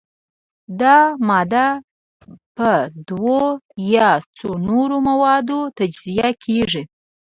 [0.79, 0.97] دا
[1.27, 1.67] ماده
[2.57, 2.69] په
[3.07, 3.41] دوو
[3.95, 6.83] یا څو نورو موادو تجزیه کیږي.